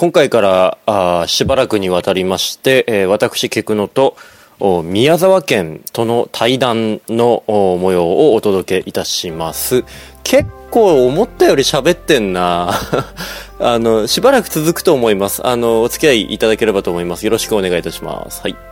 [0.00, 4.16] 今回からあしばらくにわたりまして、えー、私ケクノと
[4.82, 9.84] 宮沢県との対談の模様をお届けいたします。
[10.22, 12.72] 結構思ったより喋ってんな。
[13.60, 15.46] あのしばらく続くと思います。
[15.46, 17.26] あのお付き合いいただければと思います。
[17.26, 18.40] よろしくお願いいたします。
[18.40, 18.69] はい。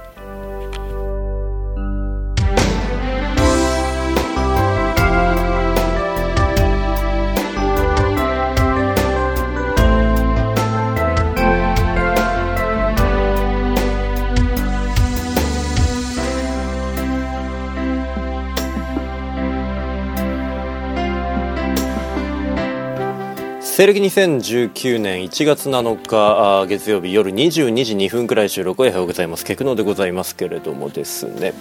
[23.78, 29.44] 西暦2019年1月7日月曜日夜22時2分くらい収録おはようございます。
[29.44, 31.54] ケクノでございますけれどもですね。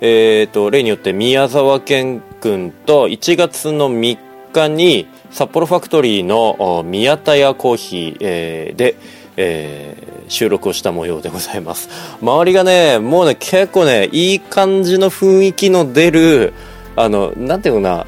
[0.00, 4.16] えーと、例によって宮沢健君と1月の3
[4.52, 8.94] 日に札幌ファクトリーの宮田屋コーヒー、えー、で、
[9.36, 11.88] えー、収録をした模様でございます。
[12.22, 16.54] 周りがねもうね結構ねいい感じの雰囲気の出る
[16.94, 18.06] あのなんていうかな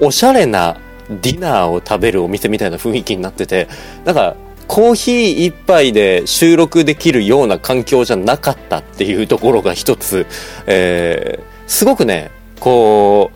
[0.00, 0.76] おしゃれな
[1.10, 3.68] ディナーを食べるお店みたいな雰囲気になってて
[4.04, 10.26] なんかコーヒー一杯で収録できるような環境じゃなかったっていうところが一つ、
[10.66, 13.30] えー、すごくねこ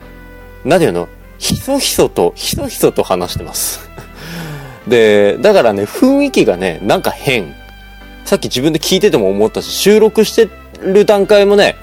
[0.65, 1.09] う何ていうの？
[1.39, 3.89] ひそひそとひそひそと話してます。
[4.87, 7.55] でだからね雰囲気がねなんか変。
[8.25, 10.49] さっき自分で聞いてても思ったし収録して
[10.81, 11.77] る段階もね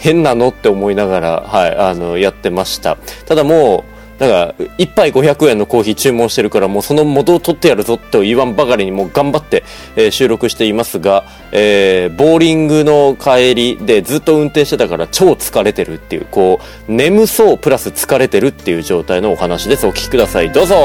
[0.00, 2.96] 変なのって思いながら、はい、あの、やってました。
[3.26, 3.89] ただもう、
[4.20, 9.64] なんか、一杯500円のコーヒー注文してるから、もうその元を取ってやるぞって言わんばかりにもう頑張って、
[9.96, 19.86] えー、収録していますが、えー、ボーリングの帰りでずっと運転してたから超疲れてるっていう、こう、眠そうプラス疲れてるっていう状態のお話です。
[19.86, 20.52] お聞きください。
[20.52, 20.76] どうぞ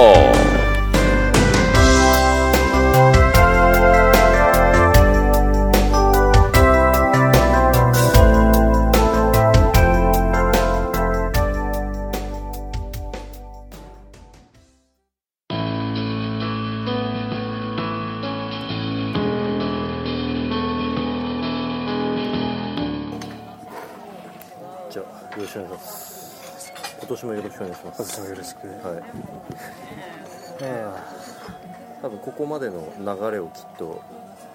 [27.01, 29.03] 私もよろしくはい。
[30.61, 30.85] え。
[32.01, 34.01] 多分ここまでの流れをきっと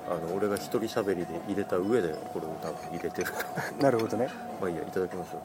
[0.08, 3.32] あの俺が一人喋りで入れた上でこれを多分入れてる
[3.80, 4.28] なるほどね。
[4.60, 5.40] まあいいやいただきましょう、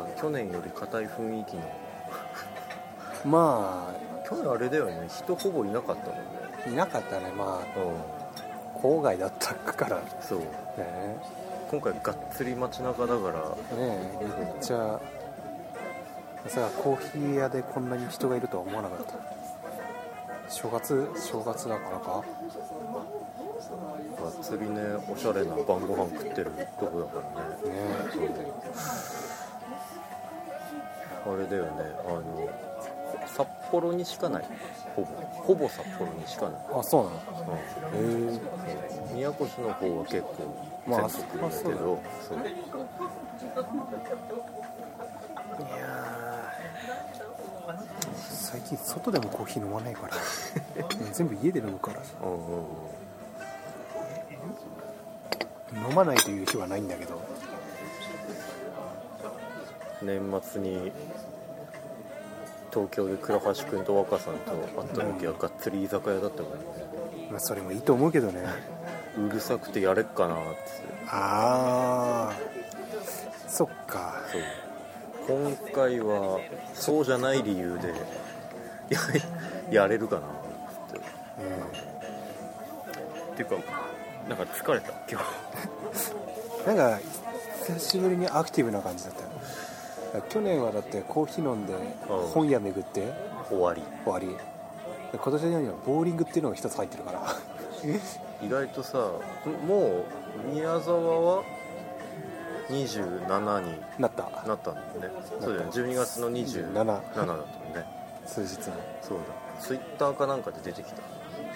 [0.00, 1.62] はい、去年より硬い雰囲気の。
[3.24, 5.08] まあ去年あれだよね。
[5.08, 6.72] 人ほぼいなかったもんね。
[6.72, 7.30] いなかったね。
[7.36, 7.82] まあ、う
[8.78, 8.80] ん。
[8.80, 10.02] 郊外だったから。
[10.20, 10.46] そう、ね、
[11.70, 13.78] 今回がっつり街中だから。
[13.78, 15.00] ねめっちゃ
[16.44, 19.14] まさかコーヒー屋でこんなに人がいるとは思わなかった。
[20.50, 22.10] 正月正月だからか？
[22.10, 22.24] がっ
[24.42, 27.74] つりねおしゃれな晩ご飯食ってるとこだからね。
[27.74, 27.80] ね
[31.24, 31.70] あれだよね。
[32.06, 32.48] あの
[33.36, 34.44] 札幌にしかない。
[34.94, 35.08] ほぼ。
[35.42, 36.60] ほぼ札幌にしかない。
[36.72, 37.60] あそうなの、
[37.92, 38.40] うん、へえ
[39.12, 40.56] 宮古市の方は結構
[40.88, 41.22] 全国だけど、まあ、そう。
[42.28, 42.38] そう
[45.58, 46.52] いや
[48.14, 50.14] 最近外でもコーヒー飲まないから。
[51.12, 52.02] 全部家で飲むから。
[52.02, 52.60] さ、うんう
[55.84, 57.20] ん、飲まないという日はないんだけど。
[60.02, 60.92] 年末に
[62.76, 66.58] 東京で倉橋君と若さんと会った時はがっつり居酒屋だったもんね、
[67.30, 68.42] まあ、それもいいと思うけどね。
[69.16, 70.44] うるさくてやれっかなって。
[71.08, 72.34] ああ
[73.48, 74.20] そっか。
[74.30, 74.42] そう。
[75.26, 76.38] 今回は
[76.74, 77.94] そうじゃない理由で
[79.70, 80.30] や やれるかなっ
[80.92, 81.00] て、
[81.38, 81.42] う
[83.30, 83.56] ん、っていうか
[84.28, 85.18] なんか疲れた今
[86.64, 86.68] 日。
[86.68, 86.98] なんか
[87.66, 89.28] 久しぶりにアクティブな感じだったよ
[90.22, 91.74] 去年はだってコーヒー飲んで
[92.32, 93.12] 本屋巡って
[93.48, 93.82] 終わり。
[94.04, 94.36] 終わり。
[95.12, 97.22] 今年にはボーリングっていうのが一つ入ってるから。
[98.42, 98.98] 意外とさ
[99.66, 100.04] も
[100.48, 101.42] う宮沢は
[102.68, 104.28] 27になった。
[104.46, 105.20] なったんだよね。
[105.40, 105.70] そうだよね。
[105.72, 107.44] 12月の27 7だったもんね。
[108.26, 108.54] 数日
[109.00, 111.00] そうだツイッターかなんかで出てきた。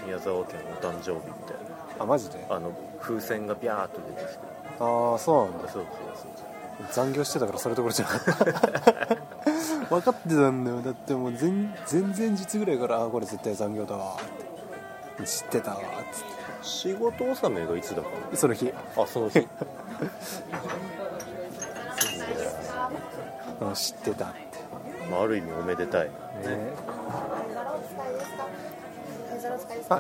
[0.07, 1.57] 宮沢県お誕生日みたい
[1.99, 2.47] なあマジで？
[2.49, 2.71] あの
[3.01, 4.39] 風船がビャーっと出てきて
[4.79, 5.69] ああそうなんだ。
[5.69, 6.47] そうそうそう
[6.93, 8.19] 残業してたからそれどころじゃない
[9.91, 10.83] 分かってたんだよ。
[10.83, 11.51] だってもう前
[11.91, 14.15] 前々日ぐらいからあこれ絶対残業だわ。
[14.15, 15.79] って知ってたわ。
[15.79, 15.81] っ
[16.13, 16.31] つって
[16.63, 18.73] 仕事納めがいつだかその日。
[18.97, 19.41] あその日。
[23.75, 24.37] 知ってたって。
[25.11, 26.05] まあ、ある意味おめでたい。
[26.05, 26.11] ね。
[26.47, 26.73] ね
[29.89, 29.99] あ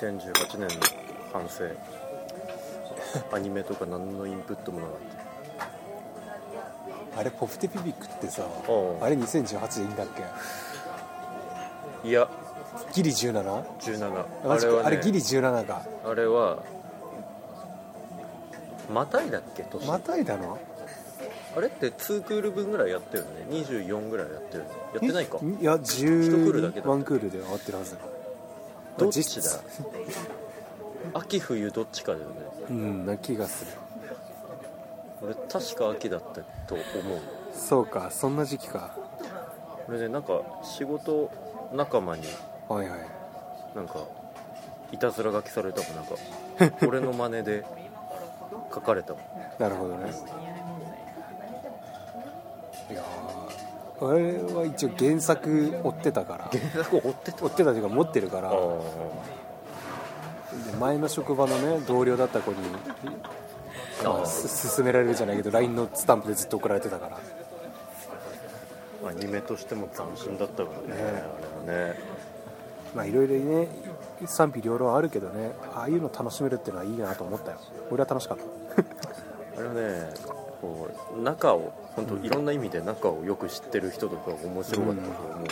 [0.00, 0.68] 2018年の
[1.32, 1.64] 反省
[3.34, 4.96] アニメとか何のインプットもなかっ
[7.18, 8.46] あれポプテピピックってさあ
[9.08, 10.22] れ2018でいいんだっけ？
[12.02, 12.28] たいや。
[12.94, 13.42] ギリ 17?
[13.42, 14.72] 17マジか。
[14.72, 16.62] あれは、ね、あれギリ17かあれは
[18.94, 19.64] またいだっけ？
[19.64, 20.58] 年、またいだの？
[21.56, 23.30] あれって2クール分ぐらいやってるね。
[23.50, 25.38] 24ぐらいやってるねやってないか。
[25.38, 27.96] いや一クールだけだ11クールで終わってるはず
[28.98, 29.60] どっち実だ？
[31.20, 32.34] 秋冬どっちかだよね。
[32.70, 33.70] うんな気がする。
[35.22, 37.20] 俺確か秋だったと思う。
[37.54, 38.90] そうかそんな時期か。
[39.86, 41.30] これねなんか仕事
[41.72, 42.22] 仲間に
[42.68, 43.00] はいはい。
[43.74, 44.00] なんか
[44.92, 46.14] いたずら書きされたもんなんか
[46.86, 47.64] 俺の真似で
[48.74, 49.22] 書かれたもん
[49.58, 50.10] なるほどね。
[52.90, 53.04] いやー
[54.00, 56.44] 俺は一応原作追ってたから。
[56.50, 57.44] 原作を追ってた。
[57.44, 58.52] 追ってたというか持ってるから。
[60.78, 62.56] 前の職場のね同僚だった子に
[64.04, 67.16] あまあす勧められるじゃないけど LINE のスタンプでずっと送られてたから。
[69.02, 71.08] あアニメとしても斬新だったからねね
[71.66, 71.98] あれはね。
[72.94, 73.68] まあいろいろね
[74.26, 77.58] 賛否両論あるけどねああいうの楽しめるっていうのはいいなと思ったよ。
[77.90, 78.44] 俺は楽しかった。
[79.60, 80.12] あれはね
[80.60, 85.46] こう仲を本当いろんな意味で仲をよく知ってる人とか面白かったと思う、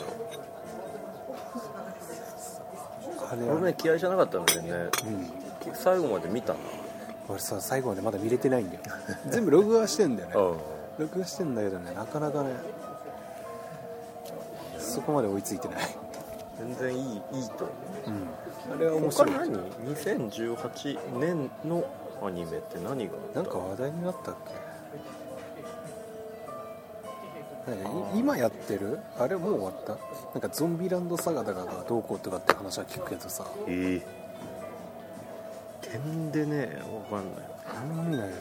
[3.30, 4.70] あれ俺もね嫌いじゃなかったのでね。
[4.70, 4.74] う
[5.10, 5.30] ん
[5.74, 6.60] 最後まで見たな
[7.28, 8.80] 俺さ最後までまだ見れてないんだよ。
[9.28, 10.34] 全部録画してんだよね。
[10.36, 10.38] あ
[10.98, 12.52] 録画してんだけどねなかなかね
[14.78, 15.78] そこまで追いついてない。
[16.58, 17.72] 全然いいいいと思
[18.06, 18.10] う。
[18.10, 18.76] ん。
[18.76, 19.30] あれはう面白い。
[19.30, 19.58] 他何
[19.94, 21.84] ？2018年の
[22.24, 23.42] アニメって何があった？
[23.42, 24.67] なんか話題になったっけ？
[28.14, 28.98] 今やってる？
[29.18, 29.92] あれもう終わった？
[30.32, 33.44] なんかゾンビランドサガだかがどうこうとかって話は聞くけどさ。
[33.66, 34.18] ええ
[35.82, 36.78] 点でね
[37.10, 37.44] わかんない。
[37.66, 38.32] あんないよね。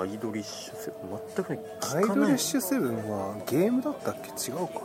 [0.00, 1.20] アイドリッシュセブン。
[1.36, 1.60] 全くね
[1.94, 4.30] アイドリッシュセブンはゲームだったっけ？
[4.50, 4.80] 違うか。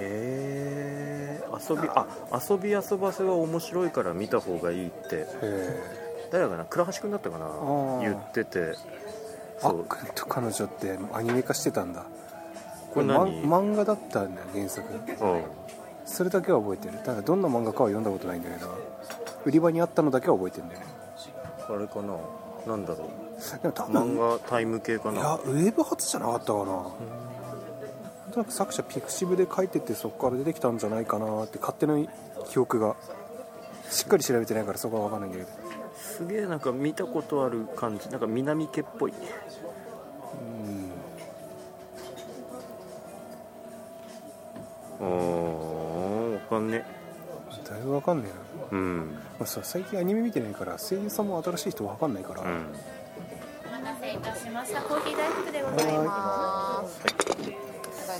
[0.00, 2.06] へえ遊びあ
[2.50, 5.26] 遊び遊ばせは面白いから見た方がいいって。
[5.42, 6.64] え誰かな？
[6.64, 7.46] 倉橋君だったかな？
[7.46, 8.00] ー。
[8.00, 8.58] 言ってて。
[8.58, 8.74] え
[9.60, 12.04] あっくんと彼女ってアニメ化してたんだ。
[12.94, 14.86] これ漫画だったんだよ原作。
[14.94, 15.42] うん。
[16.04, 16.98] それだけは覚えてる。
[17.04, 18.68] ただどんな漫画かは読んだことないんだけど
[19.44, 20.86] 売り場にあったのだけは覚えてるんだよね。
[21.68, 22.14] あれかな？
[22.66, 23.08] なんだろ
[23.62, 25.20] でも多う分漫画タイム系かな？
[25.20, 26.64] いやウェブ発じゃなかったかな。
[26.64, 31.98] なんとなく作者ピクシブで書いててそこから出てきたんじゃないかなって勝手な
[32.48, 32.94] 記憶が。
[33.90, 35.67] しっかり調べてないからそこは分かんないんだけど
[35.98, 38.08] すげえなんか見たことある感じ。
[38.10, 39.12] なんか南家っぽい。
[45.00, 45.06] うん。
[45.06, 46.84] うんわかんね
[47.68, 48.28] だいぶ分かんね
[48.70, 49.18] えな、うん。
[49.38, 52.48] まあ、さ最近アニメ見てないから声優さんも新しい人分かんないから、うん。
[52.48, 54.82] お待たせいたしました。
[54.82, 57.00] コーヒー大福でございます。
[57.02, 57.14] ごゆっ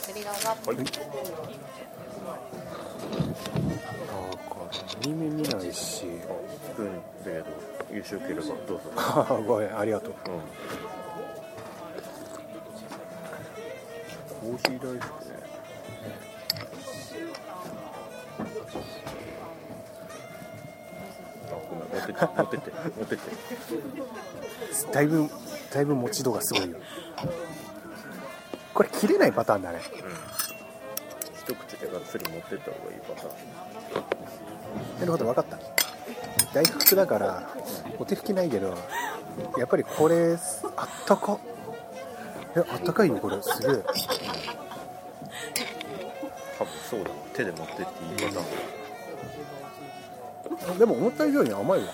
[0.02, 0.76] くりどうぞはい。
[0.76, 2.34] だからア
[5.06, 6.04] ニメ見ないしス
[6.76, 7.44] プーンだけど
[7.90, 8.82] 優秀ければどうぞ。
[9.46, 10.16] ごめんありがとううん。
[14.54, 15.30] コーヒー大福ね。
[21.50, 22.70] あごめん持ってって持ってって。
[22.98, 23.24] 持ってって
[24.92, 25.28] だいぶ
[25.72, 26.76] だいぶ持ち度がすごいよ。
[28.74, 29.80] これ切れないパターンだね
[31.48, 35.00] 一口でがっつり持ってった方がいいパターン。
[35.00, 35.58] なるほど分かった。
[36.52, 37.48] 大福だから
[37.98, 38.76] お手拭きないけど
[39.56, 40.36] やっぱりこれ
[40.76, 41.38] あったか。
[42.54, 43.40] えあったかいよこれ。
[43.40, 43.82] すげえ。
[46.58, 47.10] 多分そうだ。
[47.32, 50.78] 手で持ってっていいパターン。
[50.78, 51.86] でも思った以上に甘いわ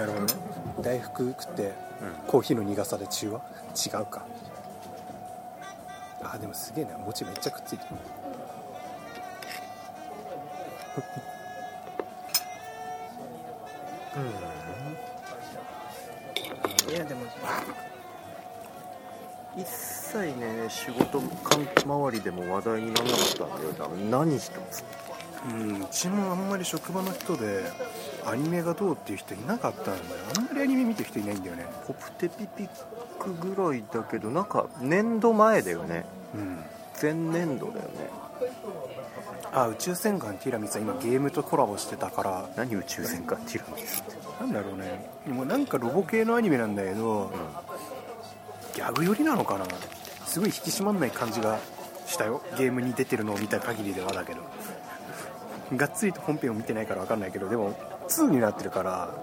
[0.00, 0.32] なるほどね。
[0.80, 1.72] 大福食って
[2.26, 3.40] コーヒーの苦さで中和？
[3.74, 4.24] 違うか。
[6.22, 6.96] あでもすげえな。
[6.98, 7.90] 餅めっちゃくっついてる。
[16.88, 17.20] いやでも
[19.56, 23.88] 一切ね仕事関周りでも話題にならなかったんだよ。
[24.08, 24.84] な何一つ
[25.44, 27.64] うんうちもあんまり職場の人で
[28.26, 29.96] アニメがどうっていう人いなかったんだよ。
[30.36, 31.66] あんまりアニメ見てる人いないんだよね。
[31.86, 32.68] ポプテピピッ
[33.18, 36.04] クぐらいだけどなんか年度前だよね。
[36.34, 36.64] うん。
[37.00, 38.10] 前年度だよね。
[39.52, 42.48] あ宇宙戦艦ティラミスは今ゲームとコラボしてたから。
[42.56, 44.12] 何宇宙戦艦ティラミスって。
[44.40, 45.10] なんだろうね。
[45.26, 47.30] もうなんかロボ系のアニメなんだけど、
[48.74, 49.66] ギャグ寄りなのかな。
[50.26, 51.58] すごい引き締まんない感じが
[52.06, 52.42] したよ。
[52.56, 54.40] ゲームに出てるのを見た限りではだけど。
[55.76, 57.78] がっつりと本編を見てないから分かんないけどでも
[58.10, 59.14] 2になってるから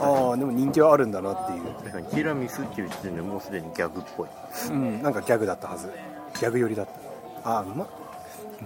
[0.00, 1.64] ああでも人気はあるんだなっていう。
[1.74, 4.28] 確かにティラミスっていう時点でもうすでにギャグっぽい。
[4.70, 5.90] うんなんかギャグだったはず。
[6.40, 6.86] ギャグ寄りだっ
[7.42, 7.50] た。
[7.50, 7.86] ああ馬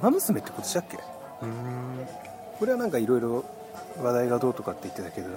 [0.00, 0.98] 馬娘って今年だっけ？
[1.42, 2.06] うん。
[2.58, 3.44] これはなんかいろいろ
[4.02, 5.28] 話題がどうとかって言ってたけど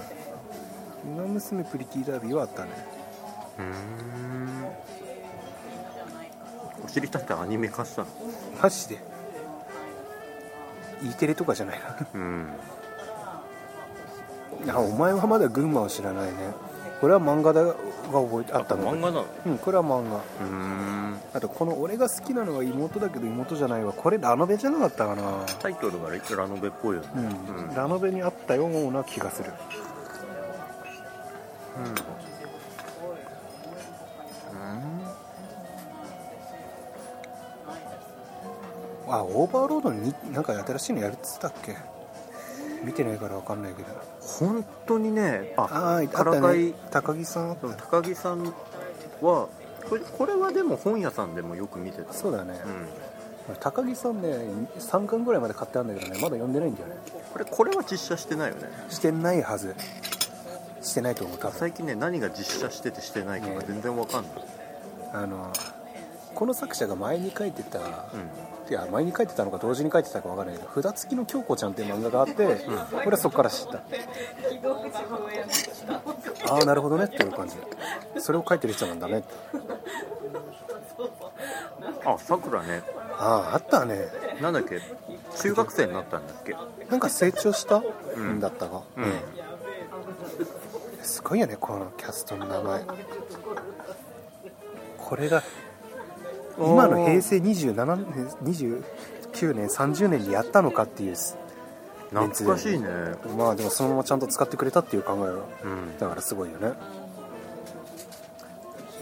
[1.06, 2.70] 馬娘プリティダービーはあったね。
[3.60, 3.64] う
[6.84, 6.86] ん。
[6.86, 8.08] おしりたってアニメ化したの？
[8.62, 8.98] マジで
[11.04, 11.80] ？E テレとかじゃない
[12.14, 12.48] うん。
[12.48, 12.54] な
[14.70, 16.32] あお前はまだ群馬を知らないね。
[17.00, 17.74] これは漫画だが
[18.12, 18.92] 覚えてあったの。
[18.92, 19.26] 漫画なの？
[19.48, 20.22] うんこれは漫画。
[20.46, 21.18] うん。
[21.34, 23.92] あとこの俺が好きなのは妹だけど妹じゃないわ。
[23.94, 25.46] これラノベじゃなかったかな。
[25.60, 27.08] タイトルがラノベっぽいよね。
[27.16, 27.76] うん、うん。
[27.76, 29.52] ラノベにあったような気がする。
[39.08, 41.76] あオーバーロードになんか新しいのやるっつったっけ？
[42.84, 43.90] 見てないから分かんないけど。
[44.22, 48.46] 本当にねああからかいね高木さん高木さん
[49.22, 49.48] は
[49.90, 52.14] これこれはでも本屋さんでもよく見てた。
[52.14, 52.60] そうだね、
[53.50, 54.30] うん、高木さんね
[54.80, 56.96] 3巻ぐらいまで買ってあるんだけどねまだ読んでないんだよね。
[57.32, 58.70] これこれは実写してないよね。
[58.90, 59.76] してないはず。
[60.82, 64.32] してないと思う最近ね何が実写しててしてないかが全然わかんない、
[65.14, 65.54] あの
[66.34, 67.86] この作者が前に書いてた、うん
[68.72, 72.66] いや前に書いてたのか同時に書いてたか分からないけど札付きの京子ちゃんっていう漫画があって、
[73.02, 73.80] 俺はそこから知った。
[76.54, 77.58] ああなるほどねっていう感じ。
[78.20, 79.28] それを書いてる人なんだねって。
[82.06, 82.82] あさくらね。
[83.18, 84.08] あああったね。
[84.42, 84.80] なんだっけ？
[85.36, 86.56] 中学生になったんだっけ？
[86.90, 87.84] なんか成長した？
[88.16, 88.38] うん。
[88.38, 89.14] んだったが、うん。
[91.04, 92.86] すごいよねこのキャストの名前。
[94.98, 95.44] これが
[96.68, 98.06] 今の平成27年
[98.44, 98.84] 29
[99.54, 101.16] 年30年にやったのかっていう。
[102.10, 102.88] 懐かしいね。
[103.38, 105.36] まあでもそのままちゃんと使ってくれたっていう考えがう
[105.76, 105.98] ん。
[105.98, 106.74] だからすごいよね。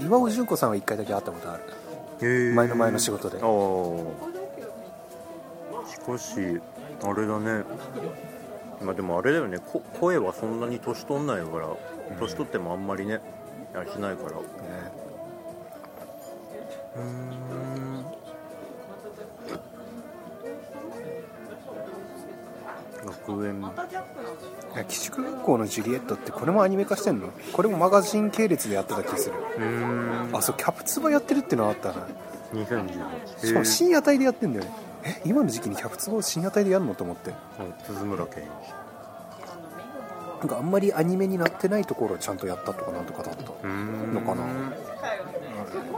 [0.01, 1.63] 岩尾純子さんは1回だけ会ったことある。
[2.53, 3.37] 前の前の仕事で。
[3.37, 3.41] あ
[5.83, 6.61] あしかし
[7.01, 7.63] あれだね。
[8.81, 9.57] まあでもあれだよね。
[9.59, 11.67] こ声はそんなに年取んないから
[12.19, 13.19] 年取ってもあんまりね
[13.93, 14.31] しないから。
[14.31, 14.37] ね。
[16.97, 17.28] うん
[23.35, 27.29] 学園いや寄宿学校のジュリエットってこれもアニメ化してんの？
[27.53, 29.35] これもマガジン系列でやってた気する。
[29.57, 32.07] うんあそうキャプツバやってるってのあったな。
[32.53, 34.71] 2018しかも深夜帯でやってんだよね。
[35.03, 37.33] え今の時期にキャプツバを深夜帯でやるのと思って。
[37.85, 38.43] 鈴村健
[40.39, 44.45] なんかあんまりアニメになってないところをちゃんとやったとかなんとかだったのかな。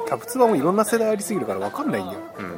[0.07, 2.19] キャプツバもいろんな世代ありすぎるから分かんないんだよ。
[2.39, 2.51] うんうん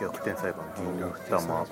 [0.00, 1.66] 逆転裁判銀玉。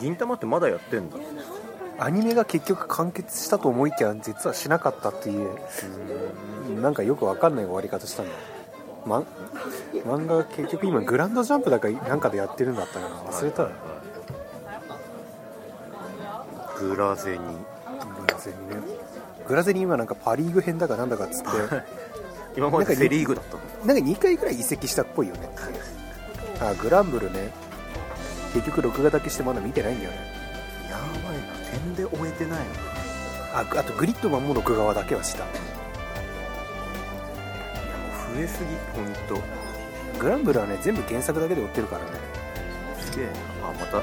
[0.00, 1.16] 銀玉ってまだやってんだ。
[1.98, 5.58] アニメが結局完結したと思いきや実はしなかったっていう
[6.80, 8.32] なんかよく分かんない終わり方したんだ
[9.04, 9.24] ま、
[10.04, 13.16] 漫画が結局今グランドジャンプだかなんかでやってるんだったかな。
[13.16, 13.64] 忘れた。
[13.64, 13.70] ら
[16.78, 17.38] グラゼニ。
[17.38, 18.98] グラゼニね。
[19.46, 21.48] グラゼニ今なんかパ・リーグ編だかなんだかっつって
[22.58, 23.62] 今までセ・リーグだったの。
[23.86, 25.48] なんか2回ぐらい移籍したっぽいよね。
[26.60, 27.52] あグランブルね。
[28.52, 30.16] 結局録画だけしてまだ見てないんだよね。
[30.90, 31.54] やばいな。
[31.70, 32.64] 点で終えてないの
[33.54, 35.44] ああとグリッドマンも録画はだけはした。
[35.44, 35.52] いや
[38.26, 39.40] もう増えすぎポイント
[40.18, 42.10] グランブルはね全部原作だけで追ってるからね。
[42.98, 43.26] すげえ。
[43.26, 43.32] な
[43.68, 44.02] あまたま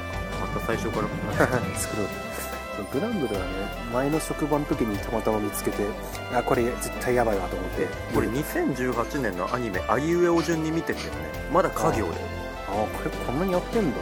[0.58, 1.08] た最初から。
[1.76, 2.06] 作ろう
[2.92, 3.46] グランブルはね
[3.92, 5.84] 前の職場の時にたまたま見つけて
[6.32, 7.86] あこれ絶対やばいわと思って。
[8.14, 11.16] これ2018年のアニメ「あいうえお順」に見てんだよね。
[11.52, 12.12] まだ家業で。
[12.68, 13.98] あこれこんなにやってんだ。
[13.98, 14.00] い